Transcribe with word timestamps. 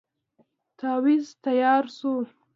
تاويذ 0.79 1.25
تیار 1.43 1.85
شو. 1.97 2.13